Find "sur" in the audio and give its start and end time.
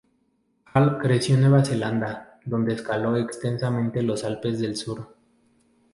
4.75-5.15